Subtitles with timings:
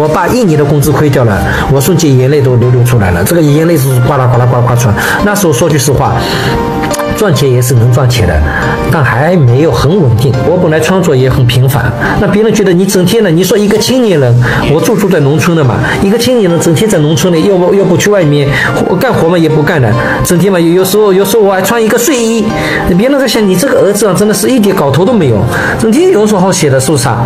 [0.00, 1.38] 我把一年的工资亏掉了，
[1.70, 4.94] 我瞬间眼泪都流流出来了，这个眼泪是哗啦哗啦哗啦哗出来。
[5.24, 6.14] 那时候说句实话。
[7.16, 8.32] 赚钱也是能赚钱的，
[8.90, 10.32] 但还没有很稳定。
[10.48, 14.34] 我本来创作也很频繁，那别人觉得你整天的，你说一个青年人，
[14.72, 18.48] 我住住在农村的嘛，一个青年人整天在农村里，要不要不去外面
[18.98, 19.92] 干活嘛也不干的，
[20.24, 22.42] 整天嘛有有时候有时候我还穿一个睡衣，
[22.96, 25.36] 别人在想你这个儿子啊，真的是一点搞头都没有，
[25.78, 27.22] 整天有什么好写的，是不是啊？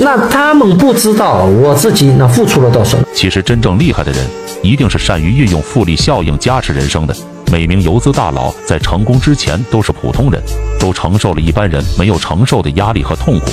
[0.00, 2.98] 那他们不知道我自己那付出了多少。
[3.14, 4.26] 其实真正厉害的人，
[4.62, 7.14] 一定是善于运用复利效应加持人生的。
[7.52, 10.42] 每名游资大佬在成功之前都是普通人，
[10.80, 13.46] 都承受了一般人没有承受的压力和痛苦，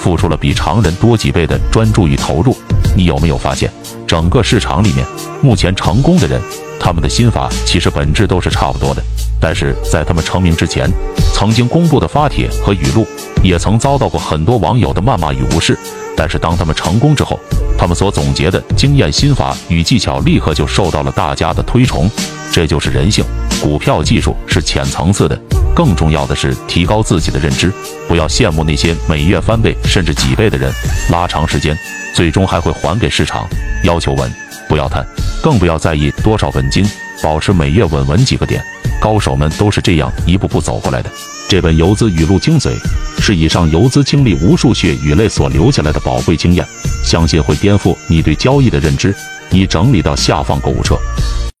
[0.00, 2.56] 付出了比常人多几倍的专注与投入。
[2.96, 3.70] 你有没有发现，
[4.06, 5.04] 整个市场里面，
[5.42, 6.40] 目前成功的人，
[6.78, 9.02] 他们的心法其实本质都是差不多的。
[9.40, 10.88] 但是在他们成名之前，
[11.38, 13.06] 曾经公布的发帖和语录，
[13.44, 15.78] 也曾遭到过很多网友的谩骂与无视。
[16.16, 17.38] 但是当他们成功之后，
[17.78, 22.10] 他们所总结的经验心法与技巧，立刻就受到了大家的推崇。
[22.50, 23.24] 这就是人性。
[23.62, 25.40] 股票技术是浅层次的，
[25.76, 27.72] 更重要的是提高自己的认知。
[28.08, 30.72] 不要羡慕那些每月翻倍甚至几倍的人，
[31.12, 31.78] 拉长时间，
[32.12, 33.46] 最终还会还给市场。
[33.84, 34.28] 要求稳，
[34.68, 35.06] 不要贪，
[35.40, 36.84] 更不要在意多少本金，
[37.22, 38.62] 保持每月稳稳几个点。
[39.00, 41.10] 高手们都是这样一步步走过来的。
[41.48, 42.72] 这本游资语录精髓，
[43.20, 46.66] 是以上游资经历无数血与泪所留下来的宝贵经验，
[47.02, 49.14] 相信会颠覆你对交易的认知。
[49.50, 50.94] 已整理到下方购物车。